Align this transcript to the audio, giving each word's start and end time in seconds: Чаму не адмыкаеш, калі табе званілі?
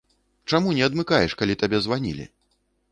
Чаму 0.53 0.73
не 0.79 0.83
адмыкаеш, 0.87 1.31
калі 1.43 1.59
табе 1.65 1.77
званілі? 1.89 2.25